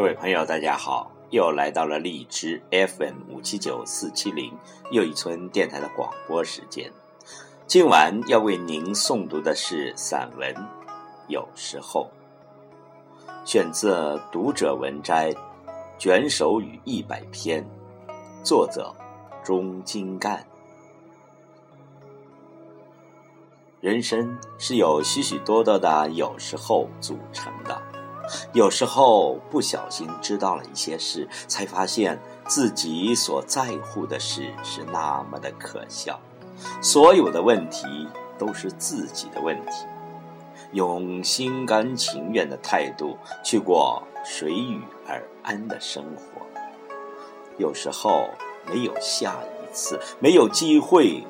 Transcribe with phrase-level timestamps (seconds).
[0.00, 4.50] 各位朋友，大家好，又来到了荔枝 FM 五七九四七零
[4.90, 6.90] 又一村电台的广播时间。
[7.66, 10.54] 今晚要为您诵读的是散文
[11.28, 12.10] 《有时候》，
[13.44, 13.92] 选自
[14.32, 15.32] 《读者文摘》
[15.98, 17.62] 卷首语一百篇，
[18.42, 18.90] 作者
[19.44, 20.42] 钟金干。
[23.82, 27.89] 人生是由许许多多的有时候组成的。
[28.52, 36.18] 有时候不小心知道了一些事，才发现自己所在乎的事是那么的可笑。
[36.82, 39.86] 所有的问题都是自己的问题。
[40.72, 46.46] 用心甘情愿的态度去过随遇而安的生活。
[47.58, 48.28] 有时候
[48.66, 51.24] 没有下一次，没有机会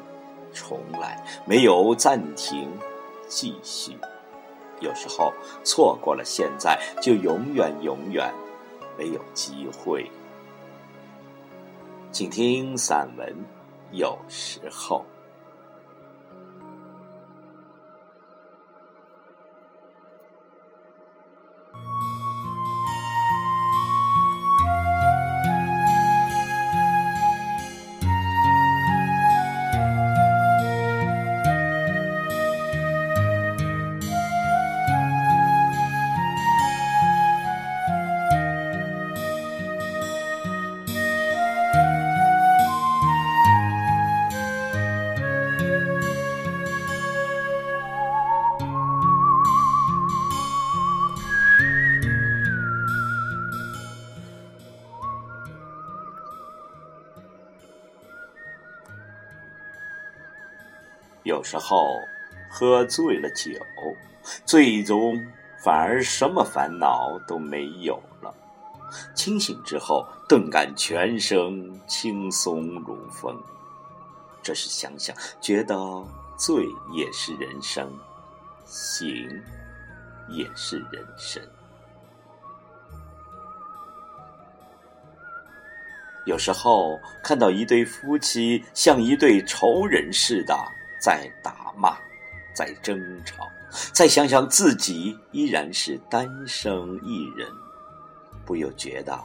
[0.53, 2.69] 重来，没有暂停，
[3.29, 3.97] 继续。
[4.81, 8.33] 有时候错过了现在，就永远永远
[8.99, 10.11] 没有机会。
[12.11, 13.35] 请听散文，
[13.93, 15.05] 有时候。
[61.31, 62.03] 有时候
[62.51, 63.53] 喝醉了酒，
[64.45, 65.15] 最终
[65.63, 68.35] 反而什么烦恼都没有了。
[69.15, 73.41] 清醒之后，顿感全身轻松如风。
[74.43, 75.77] 这是想想觉得
[76.37, 77.89] 醉也是人生，
[78.65, 79.41] 醒
[80.29, 81.41] 也是人生。
[86.27, 90.59] 有时候看到一对夫妻像一对仇人似的。
[91.01, 91.97] 在打骂，
[92.55, 93.49] 在争吵，
[93.93, 96.73] 再想想自己依然是单身
[97.03, 97.49] 一人，
[98.45, 99.19] 不由觉得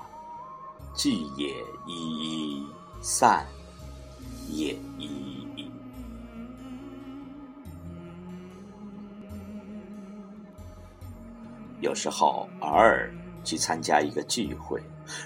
[0.96, 1.50] 聚也
[1.85, 2.68] 依依，
[3.02, 3.46] 散
[4.50, 5.69] 也依依。
[11.81, 14.81] 有时候偶尔去参加一个聚会，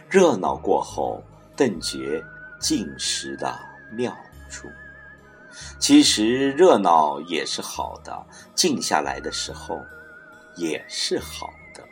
[0.10, 1.24] 热闹过后，
[1.56, 2.22] 顿觉
[2.60, 3.58] 静时的
[3.92, 4.12] 妙
[4.50, 4.68] 处。
[5.80, 8.26] 其实热闹也是好的，
[8.56, 9.82] 静下来的时候
[10.56, 11.84] 也是好的。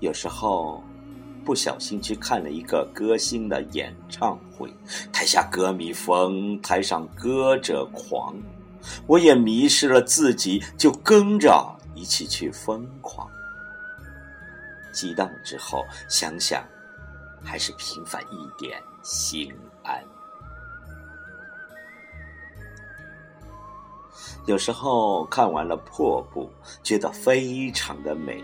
[0.00, 0.82] 有时候
[1.44, 4.72] 不小心去看了一个歌星的演唱会，
[5.12, 8.34] 台下歌迷疯，台上歌者狂，
[9.06, 13.28] 我也迷失了自己，就跟着一起去疯狂。
[14.92, 16.64] 激荡之后，想想。
[17.44, 19.52] 还是平凡一点，心
[19.82, 20.02] 安。
[24.46, 26.50] 有时候看完了破布，
[26.82, 28.42] 觉得非常的美。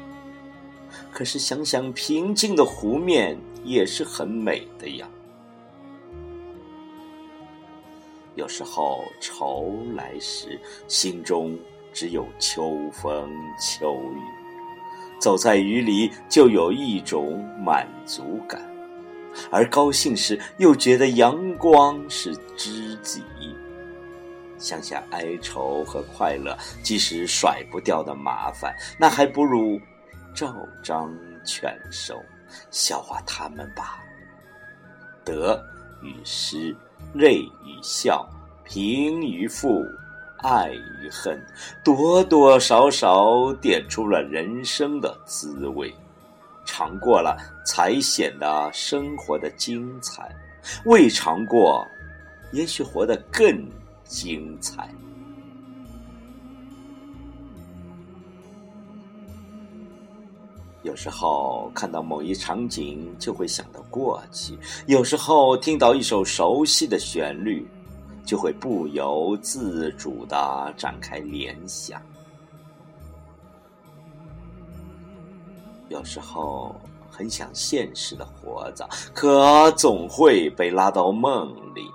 [1.13, 5.09] 可是想想平静的湖面，也是很美的呀。
[8.37, 11.59] 有时候愁来时，心中
[11.93, 13.29] 只有秋风
[13.59, 14.21] 秋雨，
[15.19, 18.78] 走在雨里，就有一种满足感。
[19.51, 23.23] 而高兴时，又觉得阳光是知己。
[24.59, 29.81] 想想哀愁和快乐，即使甩不掉的麻烦，那还不如
[30.35, 30.53] 照
[30.83, 31.15] 章
[31.45, 32.21] 全收，
[32.71, 34.03] 笑话他们吧。
[35.25, 35.65] 得
[36.03, 36.75] 与失，
[37.15, 38.29] 泪与笑，
[38.65, 39.85] 贫与富，
[40.39, 41.41] 爱与恨，
[41.85, 45.95] 多多少少点出了人生的滋味。
[46.79, 47.37] 尝过了，
[47.67, 50.29] 才显得生活的精彩；
[50.85, 51.85] 未尝过，
[52.53, 53.69] 也许活得更
[54.05, 54.89] 精彩。
[60.85, 64.55] 有时候看到某一场景，就会想到过去；
[64.87, 67.67] 有时候听到一首熟悉的旋律，
[68.25, 72.01] 就会不由自主的展开联想。
[75.89, 76.75] 有时候
[77.11, 81.91] 很想现实的活着，可总会被拉到梦里。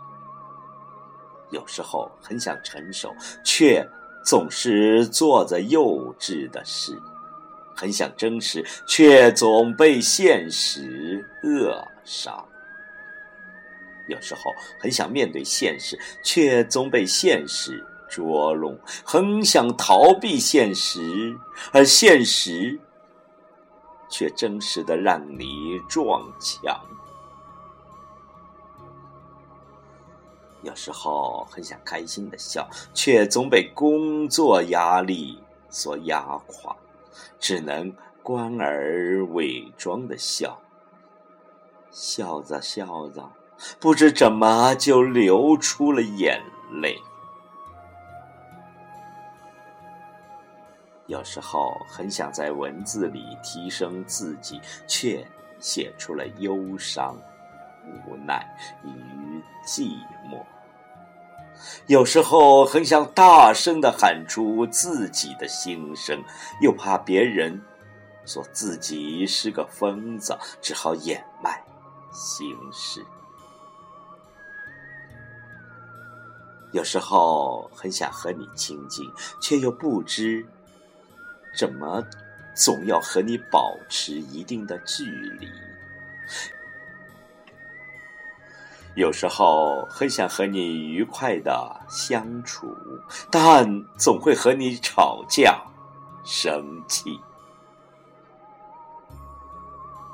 [1.52, 3.14] 有时候很想成熟，
[3.44, 3.88] 却
[4.26, 7.00] 总是做着幼稚的事。
[7.76, 12.44] 很想真实，却总被现实扼杀。
[14.10, 14.42] 有时候
[14.80, 21.36] 很想面对现实，却总被现实捉弄；很想逃避现实，
[21.72, 22.80] 而现实
[24.14, 26.80] 却真实的让你撞墙。
[30.62, 36.76] 有时候很想开心的笑，却总被工作压力所压垮，
[37.40, 40.60] 只能关而伪装的笑，
[41.90, 43.32] 笑着笑着。
[43.80, 46.44] 不知怎么就流出了眼
[46.82, 47.02] 泪。
[51.14, 55.24] 有时候很想在文字里提升自己，却
[55.60, 57.16] 写出了忧伤、
[58.08, 58.44] 无奈
[58.84, 58.90] 与
[59.64, 59.96] 寂
[60.28, 60.44] 寞。
[61.86, 66.20] 有时候很想大声的喊出自己的心声，
[66.62, 67.62] 又怕别人
[68.26, 71.64] 说自己是个疯子，只好掩埋
[72.12, 73.06] 心事。
[76.72, 79.08] 有时候很想和你亲近，
[79.40, 80.44] 却又不知
[81.56, 82.04] 怎么
[82.54, 85.48] 总要和你保持一定的距离。
[88.96, 92.76] 有时候很想和你愉快的相处，
[93.32, 93.68] 但
[93.98, 95.62] 总会和你吵架、
[96.24, 97.20] 生气。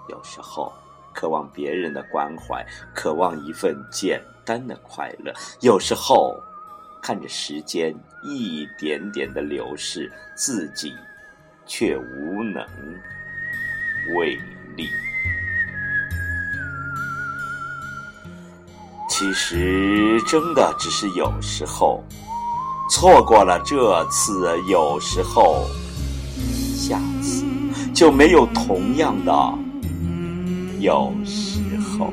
[0.07, 0.71] 有时候
[1.13, 5.33] 渴望别人的关怀，渴望一份简单的快乐。
[5.61, 6.35] 有时候。
[7.01, 10.93] 看着时间一点点的流逝，自己
[11.69, 12.65] 却无能
[14.17, 14.35] 为
[14.75, 14.89] 力。
[19.07, 22.03] 其实，真的只是有时候
[22.89, 25.63] 错过了这次，有时候
[26.75, 27.45] 下次
[27.93, 29.31] 就没有同样的
[30.79, 32.11] 有时候。